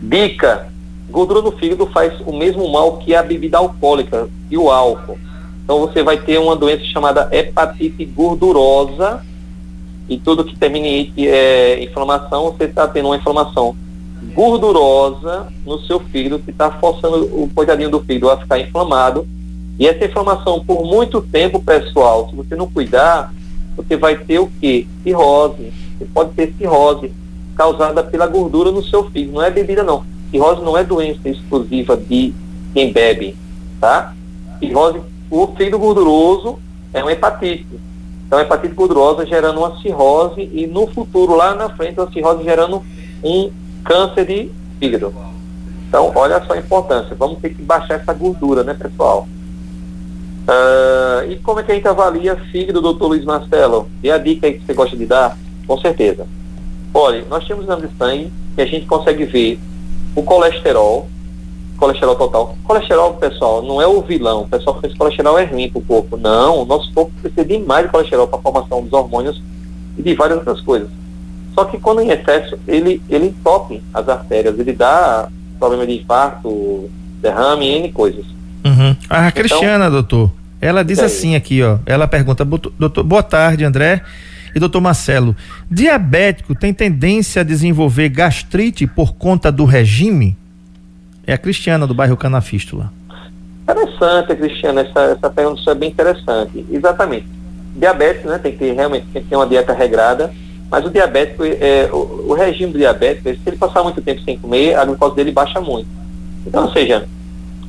[0.00, 0.68] Dica:
[1.10, 5.18] gordura no fígado faz o mesmo mal que a bebida alcoólica e o álcool.
[5.64, 9.24] Então você vai ter uma doença chamada hepatite gordurosa.
[10.08, 13.74] E tudo que termine em é, inflamação, você está tendo uma inflamação
[14.34, 19.26] gordurosa no seu fígado, que está forçando o coitadinho do fígado a ficar inflamado
[19.78, 23.32] e essa inflamação por muito tempo, pessoal, se você não cuidar,
[23.76, 24.86] você vai ter o quê?
[25.02, 25.72] Cirrose.
[25.98, 27.12] Você pode ter cirrose
[27.56, 29.34] causada pela gordura no seu fígado.
[29.34, 30.04] Não é bebida, não.
[30.30, 32.34] Cirrose não é doença exclusiva de
[32.74, 33.36] quem bebe,
[33.80, 34.14] tá?
[34.58, 36.58] Cirrose, o fígado gorduroso
[36.92, 37.66] é uma hepatite.
[38.26, 42.82] Então, hepatite gordurosa gerando uma cirrose e no futuro, lá na frente, a cirrose gerando
[43.22, 43.50] um
[43.84, 45.14] câncer de fígado.
[45.88, 47.16] Então, olha só a importância.
[47.16, 49.28] Vamos ter que baixar essa gordura, né, pessoal?
[50.46, 53.88] Uh, e como é que a gente avalia fígado, doutor Luiz Marcelo?
[54.02, 55.36] E a dica aí que você gosta de dar?
[55.66, 56.26] Com certeza.
[56.98, 59.60] Olha, nós temos exame de sangue que a gente consegue ver
[60.14, 61.06] o colesterol,
[61.76, 62.56] colesterol total.
[62.64, 64.44] Colesterol, pessoal, não é o vilão.
[64.44, 66.16] O pessoal pensa que colesterol é ruim para o corpo.
[66.16, 69.42] Não, o nosso corpo precisa de mais de colesterol para a formação dos hormônios
[69.98, 70.88] e de várias outras coisas.
[71.54, 75.28] Só que quando em excesso, ele, ele entope as artérias, ele dá
[75.58, 76.88] problema de infarto,
[77.20, 78.24] derrame, N coisas.
[78.64, 78.96] Uhum.
[79.10, 80.30] A Cristiana, então, doutor,
[80.62, 81.76] ela diz assim aqui, ó.
[81.84, 84.02] Ela pergunta, doutor, boa tarde, André
[84.56, 85.36] e doutor Marcelo.
[85.70, 90.36] Diabético tem tendência a desenvolver gastrite por conta do regime?
[91.26, 92.90] É a Cristiana do bairro Canafístula.
[93.62, 96.64] Interessante, Cristiana, essa, essa pergunta é bem interessante.
[96.70, 97.26] Exatamente.
[97.76, 100.32] Diabético, né, tem que ter realmente tem que ter uma dieta regrada,
[100.70, 104.38] mas o diabético, é, o, o regime do diabético, se ele passar muito tempo sem
[104.38, 105.88] comer, a glucose dele baixa muito.
[106.46, 107.06] Então, ou seja,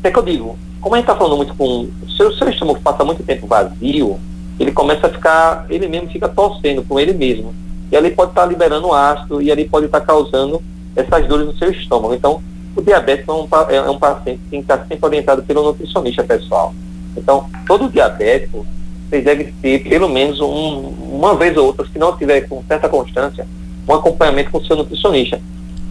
[0.01, 0.57] é que eu digo?
[0.79, 1.89] como a gente está falando muito com.
[2.15, 4.17] Se o seu estômago passa muito tempo vazio,
[4.59, 7.53] ele começa a ficar, ele mesmo fica torcendo com ele mesmo.
[7.91, 10.61] E ali pode estar tá liberando ácido e ali pode estar tá causando
[10.95, 12.13] essas dores no seu estômago.
[12.13, 12.41] Então,
[12.75, 16.23] o diabetes é um, é um paciente que tem que estar sempre orientado pelo nutricionista
[16.23, 16.73] pessoal.
[17.15, 18.65] Então, todo diabético,
[19.09, 22.89] vocês devem ter pelo menos um, uma vez ou outra, se não tiver com certa
[22.89, 23.47] constância,
[23.87, 25.39] um acompanhamento com o seu nutricionista.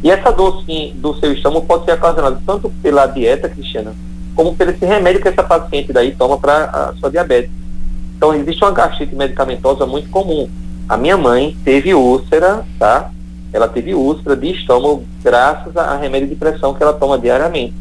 [0.02, 3.94] E essa dor sim, do seu estômago pode ser ocasionada tanto pela dieta, Cristiana,
[4.34, 7.50] como pelo esse remédio que essa paciente daí toma para a sua diabetes.
[8.16, 10.48] Então, existe uma gastrite medicamentosa muito comum.
[10.88, 13.10] A minha mãe teve úlcera, tá?
[13.52, 17.74] Ela teve úlcera de estômago graças a remédio de pressão que ela toma diariamente.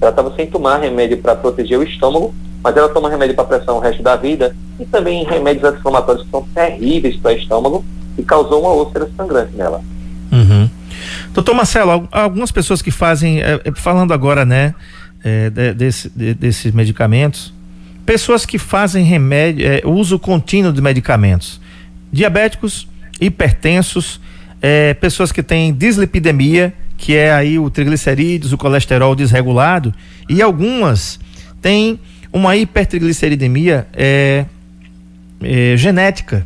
[0.00, 3.76] Ela estava sem tomar remédio para proteger o estômago, mas ela toma remédio para pressão
[3.76, 7.84] o resto da vida e também remédios anti-inflamatórios que são terríveis para o estômago
[8.16, 9.80] e causou uma úlcera sangrante nela.
[10.32, 10.70] Uhum.
[11.32, 14.74] Doutor Marcelo, algumas pessoas que fazem, é, falando agora, né,
[15.22, 17.52] é, de, desse, de, desses medicamentos,
[18.10, 21.60] pessoas que fazem remédio, é, uso contínuo de medicamentos,
[22.12, 22.88] diabéticos,
[23.20, 24.20] hipertensos,
[24.60, 29.94] é, pessoas que têm dislipidemia, que é aí o triglicerídeos, o colesterol desregulado,
[30.28, 31.20] e algumas
[31.62, 32.00] têm
[32.32, 34.44] uma hipertrigliceridemia é,
[35.40, 36.44] é, genética.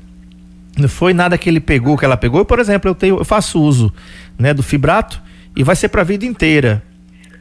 [0.77, 2.41] Não foi nada que ele pegou, que ela pegou.
[2.41, 3.91] Eu, por exemplo, eu, tenho, eu faço uso
[4.39, 5.19] né, do fibrato
[5.57, 6.83] e vai ser para a vida inteira.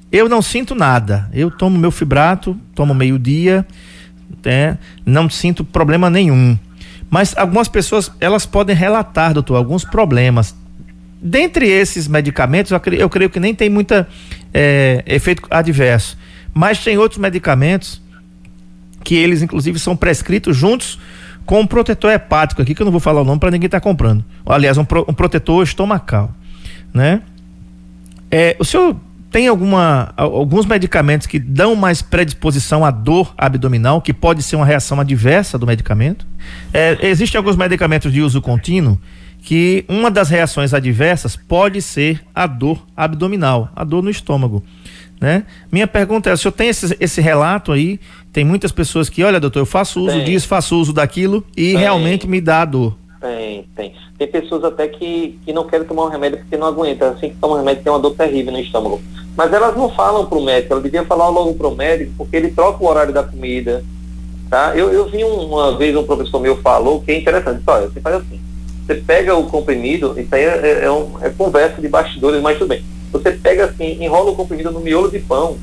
[0.10, 1.30] Eu não sinto nada.
[1.34, 3.68] Eu tomo meu fibrato, tomo meio-dia,
[4.44, 4.78] né?
[5.06, 6.58] não sinto problema nenhum.
[7.10, 10.56] Mas algumas pessoas, elas podem relatar, doutor, alguns problemas
[11.24, 14.08] dentre esses medicamentos, eu creio, eu creio que nem tem muita
[14.54, 16.18] é, efeito adverso.
[16.54, 18.02] Mas tem outros medicamentos
[19.04, 21.00] que eles, inclusive, são prescritos juntos
[21.46, 23.80] com um protetor hepático aqui, que eu não vou falar o nome para ninguém estar
[23.80, 24.24] tá comprando.
[24.46, 26.34] Aliás, um, pro, um, protetor estomacal,
[26.94, 27.22] né?
[28.30, 28.96] É, o senhor
[29.34, 34.66] tem alguma, alguns medicamentos que dão mais predisposição à dor abdominal, que pode ser uma
[34.66, 36.24] reação adversa do medicamento?
[36.72, 38.96] É, Existem alguns medicamentos de uso contínuo
[39.42, 44.64] que uma das reações adversas pode ser a dor abdominal, a dor no estômago.
[45.20, 45.44] Né?
[45.72, 48.00] Minha pergunta é: o senhor tem esse, esse relato aí?
[48.32, 50.26] Tem muitas pessoas que, olha, doutor, eu faço uso tem.
[50.26, 51.78] disso, faço uso daquilo e tem.
[51.78, 52.96] realmente me dá dor.
[53.20, 53.96] Tem, tem.
[54.16, 57.10] Tem pessoas até que, que não querem tomar o um remédio porque não aguentam.
[57.10, 59.02] Assim que toma o remédio tem uma dor terrível no estômago.
[59.36, 62.36] Mas elas não falam para o médico, elas deviam falar logo para o médico, porque
[62.36, 63.84] ele troca o horário da comida.
[64.50, 64.74] Tá?
[64.76, 67.64] Eu, eu vi uma vez um professor meu falou que é interessante.
[67.66, 68.40] Olha, você faz assim
[68.86, 72.58] você pega o comprimido, isso aí é, é, é, um, é conversa de bastidores, mas
[72.58, 72.84] tudo bem.
[73.14, 75.58] Você pega assim, enrola o comprimido no miolo de pão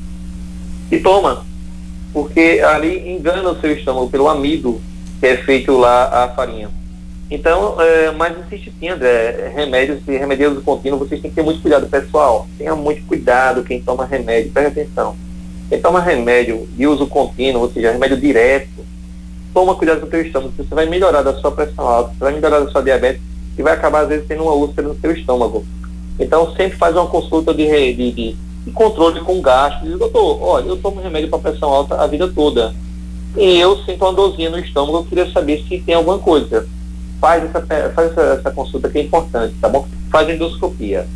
[0.91, 1.45] e toma.
[2.11, 4.81] Porque ali engana o seu estômago pelo amido
[5.19, 6.69] que é feito lá a farinha.
[7.31, 11.61] Então, é, mas insiste sim, André, remédios e remédios contínuos, vocês têm que ter muito
[11.61, 12.45] cuidado, pessoal.
[12.57, 15.15] Tenha muito cuidado quem toma remédio, preste atenção.
[15.69, 18.85] Quem toma remédio de uso contínuo, ou seja, remédio direto,
[19.53, 22.33] toma cuidado com o teu estômago, você vai melhorar da sua pressão alta, você vai
[22.33, 23.21] melhorar da sua diabetes
[23.57, 25.65] e vai acabar às vezes tendo uma úlcera no seu estômago.
[26.19, 29.85] Então sempre faz uma consulta de, de, de, de controle com gasto.
[29.85, 32.75] Diz, doutor, olha, eu tomo remédio para pressão alta a vida toda.
[33.37, 36.67] E eu sinto uma dorzinha no estômago, eu queria saber se tem alguma coisa.
[37.21, 39.87] Faz essa, faz essa, essa consulta que é importante, tá bom?
[40.11, 41.07] Faz endoscopia.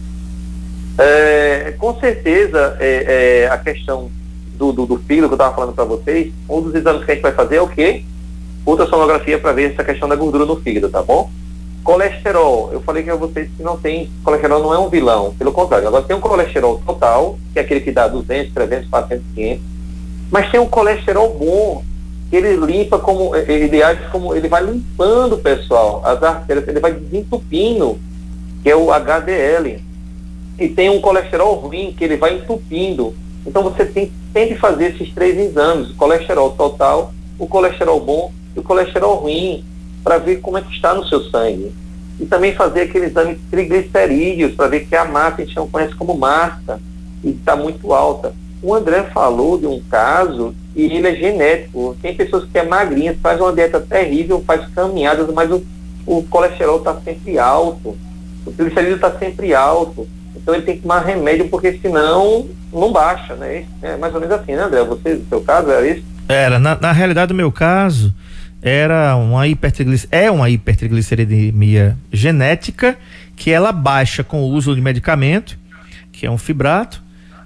[0.98, 4.10] É, com certeza, é, é, a questão
[4.58, 7.16] do, do, do fígado que eu estava falando para vocês, um dos exames que a
[7.16, 8.06] gente vai fazer é o quê?
[8.66, 11.30] ultrassonografia para ver essa questão da gordura no fígado, tá bom?
[11.84, 15.52] Colesterol, eu falei que a vocês que não tem, colesterol não é um vilão, pelo
[15.52, 19.64] contrário, agora tem um colesterol total, que é aquele que dá 200, 300, 400, 500,
[20.32, 21.84] mas tem um colesterol bom,
[22.36, 26.92] que ele limpa como, ele age como, ele vai limpando, pessoal, as artérias, ele vai
[26.92, 27.98] desentupindo,
[28.62, 29.82] que é o HDL,
[30.60, 33.16] e tem um colesterol ruim, que ele vai entupindo,
[33.48, 38.60] então você tem sempre fazer esses três exames, o colesterol total, o colesterol bom e
[38.60, 39.64] o colesterol ruim
[40.04, 41.72] para ver como é que está no seu sangue.
[42.20, 45.70] E também fazer aquele exame de triglicerídeos para ver que a massa a gente não
[45.70, 46.82] conhece como massa
[47.24, 48.34] e está muito alta.
[48.62, 51.96] O André falou de um caso e ele é genético.
[52.02, 55.64] Tem pessoas que é magrinha, faz uma dieta terrível, faz caminhadas, mas o,
[56.06, 57.98] o colesterol está sempre alto,
[58.46, 60.08] o triglicerídeo está sempre alto.
[60.36, 63.66] Então ele tem que tomar remédio porque senão não baixa, né?
[63.82, 64.84] É mais ou menos assim, né, André?
[64.84, 66.04] Você, no seu caso, era isso?
[66.28, 68.14] Era, na, na realidade, o meu caso,
[68.62, 70.08] era uma hipertriglic...
[70.12, 72.98] é uma hipertrigliceridemia genética
[73.36, 75.58] que ela baixa com o uso de medicamento,
[76.12, 77.02] que é um fibrato,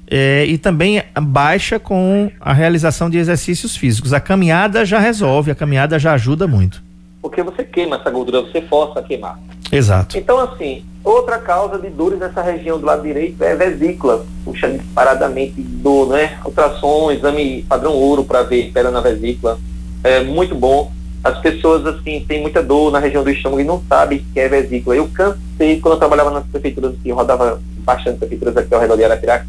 [0.09, 4.13] é, e também baixa com a realização de exercícios físicos.
[4.13, 6.81] A caminhada já resolve, a caminhada já ajuda muito.
[7.21, 9.39] Porque você queima essa gordura, você força a queimar.
[9.71, 10.17] Exato.
[10.17, 14.25] Então, assim, outra causa de dores nessa região do lado direito é vesícula.
[14.43, 16.39] Puxa disparadamente dor, né?
[16.43, 19.59] Ultrassom, exame padrão ouro para ver pedra na vesícula.
[20.03, 20.91] É muito bom
[21.23, 24.47] as pessoas assim têm muita dor na região do estômago e não sabem que é
[24.47, 24.95] vesícula.
[24.95, 29.03] Eu cansei quando eu trabalhava nas prefeituras aqui, rodava bastante prefeituras aqui ao redor de
[29.03, 29.45] Arapiraca.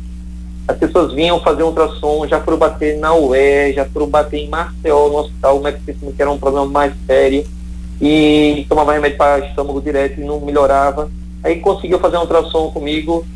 [0.70, 4.48] As pessoas vinham fazer um ultrassom, já foram bater na UE, já foram bater em
[4.48, 7.44] Marcel, no hospital Mexicano, que era um problema mais sério,
[8.00, 11.10] e tomava remédio para estômago direto e não melhorava.
[11.42, 13.26] Aí conseguiu fazer um ultrassom comigo.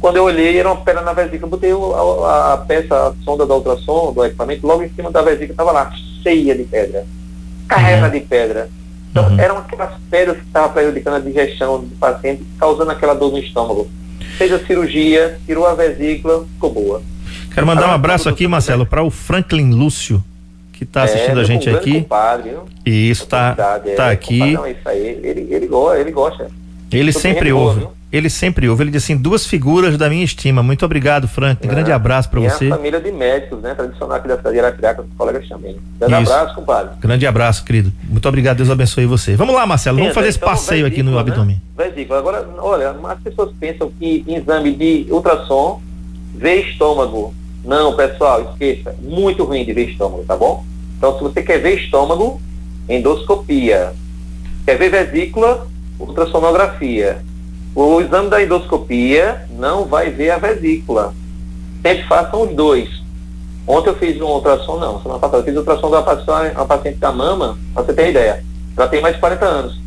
[0.00, 1.50] Quando eu olhei, era uma pedra na vesícula.
[1.50, 5.50] Botei a, a, peça, a sonda da ultrassom, do equipamento, logo em cima da vesícula,
[5.50, 5.90] estava lá,
[6.22, 7.04] cheia de pedra
[7.68, 8.12] carrega uhum.
[8.12, 8.68] de pedra.
[9.10, 9.38] Então, uhum.
[9.38, 13.88] eram aquelas pedras que estavam prejudicando a digestão do paciente, causando aquela dor no estômago.
[14.36, 17.02] Fez a cirurgia, tirou a vesícula, ficou boa.
[17.52, 20.22] Quero mandar um abraço aqui, Marcelo, para o Franklin Lúcio,
[20.72, 22.00] que está é, assistindo é, a gente aqui.
[22.00, 22.64] Compadre, viu?
[22.84, 24.52] Isso, tá, tá é, aqui.
[24.52, 25.68] Não, isso aí, ele, ele, ele,
[26.00, 26.50] ele gosta.
[26.90, 27.80] Ele sempre ouve.
[27.80, 28.84] Boa, ele sempre ouve.
[28.84, 30.62] Ele diz assim: duas figuras da minha estima.
[30.62, 31.66] Muito obrigado, Frank.
[31.66, 31.94] Um grande é.
[31.94, 32.66] abraço para você.
[32.66, 33.74] E a família de médicos, né?
[33.74, 35.76] Tradicional aqui da cidade de Arapiraca, os colegas também.
[35.98, 36.32] Grande Isso.
[36.32, 36.90] abraço, compadre.
[37.00, 37.92] Grande abraço, querido.
[38.04, 38.58] Muito obrigado.
[38.58, 39.34] Deus abençoe você.
[39.34, 39.98] Vamos lá, Marcelo.
[39.98, 41.20] Vamos fazer esse então, passeio aqui no né?
[41.20, 41.60] abdômen.
[41.76, 42.18] Vesícula.
[42.18, 45.82] Agora, olha, as pessoas pensam que exame de ultrassom
[46.34, 47.34] vê estômago.
[47.64, 48.94] Não, pessoal, esqueça.
[49.02, 50.64] Muito ruim de ver estômago, tá bom?
[50.98, 52.40] Então, se você quer ver estômago,
[52.88, 53.92] endoscopia.
[54.64, 55.66] Quer ver vesícula,
[55.98, 57.22] ultrassonografia
[57.74, 61.14] o exame da endoscopia não vai ver a vesícula.
[61.82, 62.88] Sempre façam os dois.
[63.66, 66.98] Ontem eu fiz um ultrassom, não, semana passada eu fiz ultrassom da paciente, uma paciente
[66.98, 68.44] da mama, pra você ter ideia.
[68.76, 69.80] Ela tem mais de 40 anos.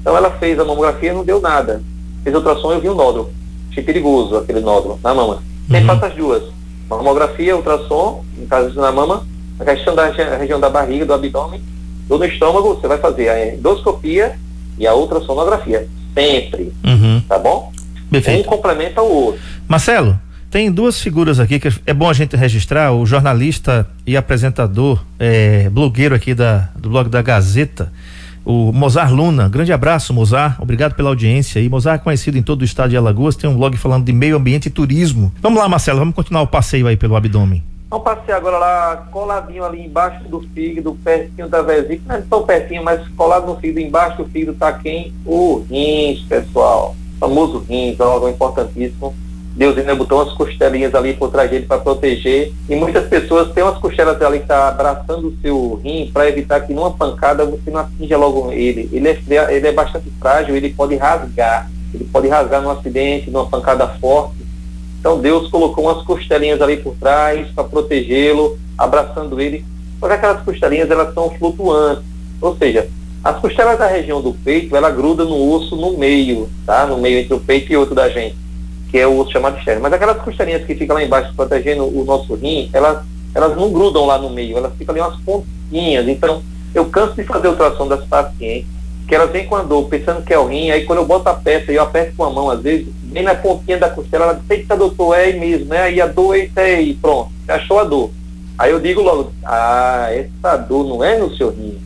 [0.00, 1.82] Então ela fez a mamografia e não deu nada.
[2.22, 3.30] fez ultrassom e eu vi um nódulo.
[3.70, 5.42] Achei perigoso aquele nódulo na mama.
[5.66, 5.86] Sempre Uhum.
[5.86, 6.42] faço as duas.
[6.88, 9.26] Mamografia, ultrassom, no caso na mama,
[9.60, 11.60] a questão da regi- região da barriga, do abdômen,
[12.08, 14.38] ou no estômago, você vai fazer a endoscopia
[14.78, 15.86] e a ultrassonografia.
[16.14, 17.20] Sempre, Uhum.
[17.28, 17.72] tá bom?
[18.06, 18.48] Um Perfeito.
[18.48, 19.40] complementa o outro.
[19.66, 20.18] Marcelo,
[20.50, 25.68] tem duas figuras aqui que é bom a gente registrar, o jornalista e apresentador, é,
[25.68, 27.92] blogueiro aqui da, do blog da Gazeta,
[28.44, 29.48] o Mozart Luna.
[29.48, 30.60] Grande abraço, Mozart.
[30.60, 31.58] Obrigado pela audiência.
[31.60, 34.12] E Mozart é conhecido em todo o estado de Alagoas, tem um blog falando de
[34.12, 35.32] meio ambiente e turismo.
[35.42, 37.62] Vamos lá, Marcelo, vamos continuar o passeio aí pelo abdômen.
[37.90, 42.42] Vamos passear agora lá, coladinho ali embaixo do fígado, pertinho da vesícula, não é tão
[42.42, 45.14] pertinho, mas colado no fígado, embaixo do fígado tá quem?
[45.24, 46.96] O rins, pessoal.
[47.16, 49.14] O famoso rins, é órgão importantíssimo.
[49.56, 52.52] Deus ainda botou umas costelinhas ali por trás dele para proteger.
[52.68, 56.60] E muitas pessoas têm umas costelas ali que tá abraçando o seu rim para evitar
[56.60, 58.88] que numa pancada você não atinja logo ele.
[58.92, 61.70] Ele é, ele é bastante frágil, ele pode rasgar.
[61.92, 64.43] Ele pode rasgar num acidente, numa pancada forte.
[65.04, 69.62] Então Deus colocou umas costelinhas ali por trás para protegê-lo, abraçando ele.
[70.00, 72.02] Só que aquelas costelinhas elas são flutuantes,
[72.40, 72.88] ou seja,
[73.22, 76.86] as costelas da região do peito ela gruda no osso no meio, tá?
[76.86, 78.34] No meio entre o peito e outro da gente,
[78.90, 79.82] que é o osso chamado externo.
[79.82, 84.06] Mas aquelas costelinhas que ficam lá embaixo protegendo o nosso rim, elas elas não grudam
[84.06, 86.08] lá no meio, elas ficam ali umas pontinhas.
[86.08, 86.42] Então
[86.74, 88.68] eu canso de fazer ultrassom das pacientes
[89.06, 91.28] que elas vêm com a dor, pensando que é o rim, aí quando eu boto
[91.28, 94.24] a peça e eu aperto com a mão, às vezes, bem na pontinha da costela,
[94.24, 95.82] ela diz, eita doutor, é aí mesmo, né?
[95.82, 98.10] Aí a dor, é aí, pronto, achou a dor.
[98.58, 101.78] Aí eu digo logo, ah, essa dor não é no seu rim,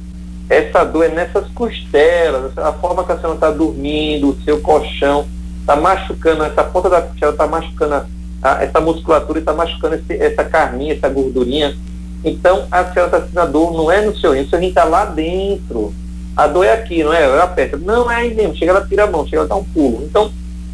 [0.49, 5.27] essa dor é nessas costelas, a forma que a senhora está dormindo, o seu colchão,
[5.61, 7.95] está machucando, essa ponta da costela está machucando
[8.43, 11.77] a- essa musculatura, está machucando esse- essa carninha, essa gordurinha.
[12.25, 14.69] Então a senhora está sentindo a dor, não é no seu rim, o seu rim
[14.69, 15.93] está lá dentro
[16.39, 17.27] a dor é aqui, não é?
[17.27, 17.77] Eu aperto.
[17.79, 18.55] Não, é aí mesmo.
[18.55, 20.05] Chega ela tira a mão, chega ela dá um pulo.
[20.05, 20.31] Então,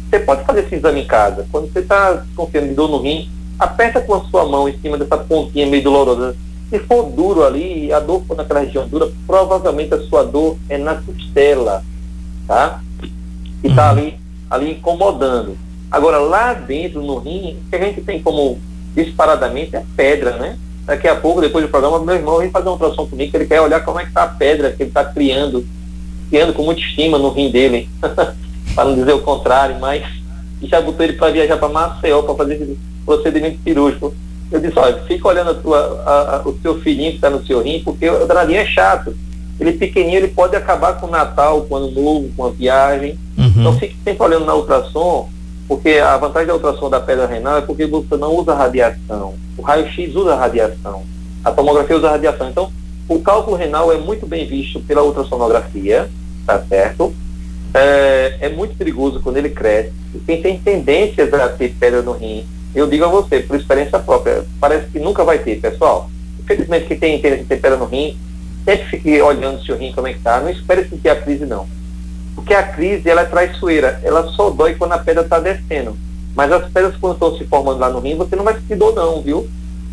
[0.07, 1.47] você pode fazer esse exame em casa.
[1.51, 4.95] Quando você está confiando de dor no rim, aperta com a sua mão em cima
[4.95, 6.35] dessa pontinha meio dolorosa.
[6.69, 10.55] Se for duro ali, e a dor for naquela região dura, provavelmente a sua dor
[10.69, 11.83] é na costela,
[12.47, 12.79] tá?
[13.61, 13.89] Que está Uhum.
[13.97, 15.57] ali, ali incomodando.
[15.91, 18.59] Agora, lá dentro, no rim, o que a gente tem como
[18.95, 20.57] disparadamente é pedra, né?
[20.85, 23.45] Daqui a pouco, depois do programa, meu irmão vem fazer uma ultrassom comigo, que ele
[23.47, 25.65] quer olhar como é que tá a pedra que ele está criando,
[26.29, 27.89] criando com muita estima no rim dele,
[28.75, 30.03] para não dizer o contrário, mas
[30.61, 34.13] já botou ele para viajar para Maceió para fazer esse procedimento cirúrgico.
[34.51, 37.43] Eu disse, olha, fica olhando a tua, a- a- o seu filhinho que está no
[37.45, 39.15] seu rim, porque o danadinho é chato.
[39.59, 43.17] Ele pequenininho, ele pode acabar com o Natal, com o Ano Novo, com a viagem.
[43.37, 43.79] Então Uhum.
[43.79, 45.29] fique sempre olhando na ultrassom,
[45.67, 49.35] porque a vantagem da ultrassom da pedra renal é porque você não usa radiação.
[49.57, 51.03] O raio-x usa radiação.
[51.43, 52.49] A tomografia usa radiação.
[52.49, 52.71] Então,
[53.07, 56.09] o cálculo renal é muito bem visto pela ultrassonografia,
[56.45, 57.13] tá certo?
[57.73, 59.91] É, é muito perigoso quando ele cresce.
[60.25, 64.45] Quem tem tendências a ter pedra no rim, eu digo a você, por experiência própria,
[64.59, 66.09] parece que nunca vai ter, pessoal.
[66.39, 68.17] Infelizmente, quem tem tendência a ter pedra no rim,
[68.63, 70.39] sempre fique olhando o seu rim como é que tá.
[70.39, 71.67] Não espere sentir a crise, não.
[72.35, 75.97] Porque a crise ela é traiçoeira, ela só dói quando a pedra está descendo.
[76.35, 78.93] Mas as pedras quando estão se formando lá no rim, você não vai sentir dor
[78.93, 79.49] não, viu?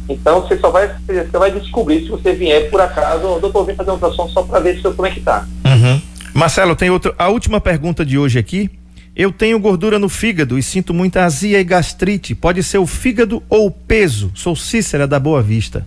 [0.09, 3.77] Então você só vai, você vai descobrir se você vier por acaso, "Ô, doutor, vem
[3.77, 5.47] fazer uma ultrassom só para ver se eu, como é que tá.
[5.65, 6.03] Uhum.
[6.35, 7.15] Marcelo, tem outra.
[7.17, 8.71] A última pergunta de hoje aqui.
[9.15, 12.35] Eu tenho gordura no fígado e sinto muita azia e gastrite.
[12.35, 14.33] Pode ser o fígado ou o peso?
[14.35, 15.87] Sou Cícera da Boa Vista.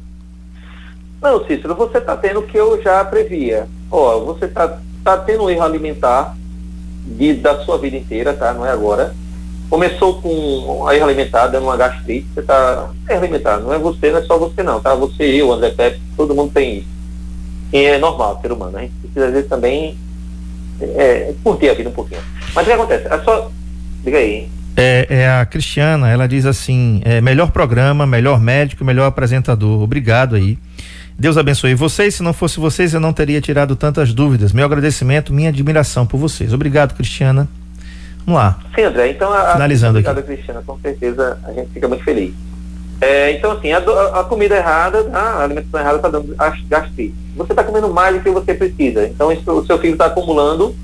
[1.20, 3.68] Não, Cícero, você está tendo o que eu já previa.
[3.89, 6.38] Ó, você está tá tendo um erro alimentar
[7.06, 8.54] de, da sua vida inteira, tá?
[8.54, 9.13] Não é agora.
[9.70, 14.24] Começou com a dando uma gastrite, você está erro alimentar, não é você, não é
[14.24, 14.94] só você não, tá?
[14.94, 16.88] Você, eu, André Pepe, todo mundo tem isso.
[17.74, 18.78] E é normal, ser humano.
[18.78, 19.98] A gente precisa, às vezes, também
[20.80, 22.22] é, curtir a vida um pouquinho.
[22.54, 23.08] Mas o que acontece?
[23.08, 23.52] É só.
[24.04, 24.48] Diga aí.
[24.78, 29.82] É, é a Cristiana, ela diz assim: é, melhor programa, melhor médico, melhor apresentador.
[29.82, 30.58] Obrigado aí.
[31.17, 32.15] Deus abençoe vocês.
[32.15, 34.51] Se não fosse vocês, eu não teria tirado tantas dúvidas.
[34.51, 36.54] Meu agradecimento, minha admiração por vocês.
[36.54, 37.47] Obrigado, Cristiana.
[38.25, 38.60] Vamos lá.
[38.75, 39.12] Sim, André.
[39.12, 40.08] Então, a, Finalizando aqui.
[40.10, 40.62] obrigado, Cristiana.
[40.65, 42.34] Com certeza a gente fica muito feliz.
[42.99, 45.19] É, então, assim, a, a comida errada, tá?
[45.19, 47.13] a alimentação errada está dando gas- gastrite.
[47.36, 49.06] Você está comendo mais do que você precisa.
[49.08, 50.76] Então, isso- o seu filho está acumulando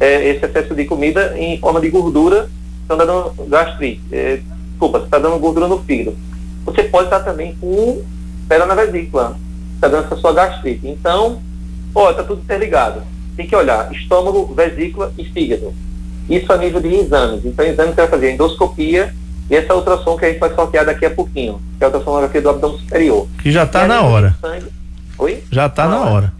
[0.00, 2.48] é, esse excesso de comida em forma de gordura,
[2.84, 4.00] então está dando gastrite.
[4.12, 6.16] É, desculpa, está dando gordura no fígado.
[6.64, 8.02] Você pode estar também com
[8.48, 9.36] pedra na vesícula,
[9.76, 10.86] está dando essa sua gastrite.
[10.88, 11.40] Então,
[11.94, 13.02] ó, está tudo interligado.
[13.36, 15.72] Tem que olhar estômago, vesícula e fígado.
[16.28, 17.44] Isso a nível de exames.
[17.44, 19.14] Então, exame que vai fazer endoscopia
[19.48, 22.42] e essa ultrassom que a gente vai sortear daqui a pouquinho, que é a ultrassonografia
[22.42, 23.28] do abdômen superior.
[23.40, 24.36] Que já E tá a na hora.
[24.40, 24.66] sangue-
[25.18, 25.42] Oi?
[25.52, 26.12] Já tá Tá na na hora.
[26.14, 26.32] hora.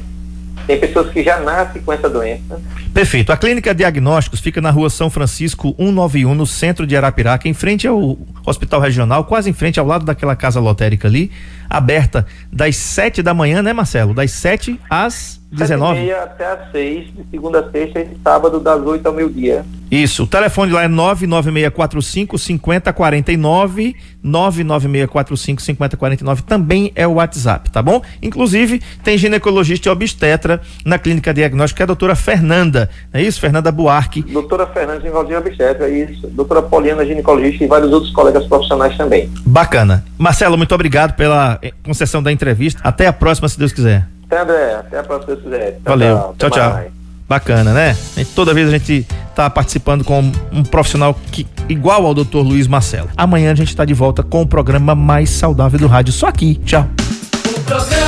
[0.67, 2.61] Tem pessoas que já nascem com essa doença.
[2.93, 3.33] Perfeito.
[3.33, 7.87] A Clínica Diagnósticos fica na rua São Francisco 191, no centro de Arapiraca, em frente
[7.87, 8.17] ao
[8.47, 11.31] Hospital Regional, quase em frente ao lado daquela casa lotérica ali,
[11.69, 14.15] aberta das 7 da manhã, né, Marcelo?
[14.15, 16.01] Das 7 às 19.
[16.01, 19.65] 7h30 até às 6, de segunda a sexta e de sábado das 8 ao meio-dia.
[19.91, 20.25] Isso.
[20.25, 23.95] O telefone lá é 99645 5049.
[24.23, 28.03] 99645 5049 também é o WhatsApp, tá bom?
[28.23, 32.89] Inclusive, tem ginecologista e obstetra na Clínica Diagnóstica, que é a doutora Fernanda.
[33.13, 33.39] Não é isso?
[33.39, 34.23] Fernanda Buarque.
[34.23, 36.27] Doutora Fernandes, ginecologia obstétrica, isso.
[36.29, 39.31] Doutora Poliana, ginecologista e vários outros colegas profissionais também.
[39.45, 40.05] Bacana.
[40.19, 42.81] Marcelo, muito obrigado pela concessão da entrevista.
[42.85, 44.07] Até a próxima, se Deus quiser.
[44.27, 44.75] Até, André.
[44.75, 45.71] Até a próxima, se Deus quiser.
[45.73, 46.17] Tchau, Valeu.
[46.19, 46.73] até Tchau, tchau.
[46.73, 46.93] mais.
[47.27, 47.91] Bacana, né?
[48.17, 52.37] A gente- toda vez a gente tá participando com um profissional que igual ao Dr.
[52.39, 53.09] Luiz Marcelo.
[53.17, 56.13] Amanhã a gente tá de volta com o programa mais saudável do rádio.
[56.13, 56.57] Só aqui.
[56.67, 56.87] Tchau.
[57.57, 58.04] O programa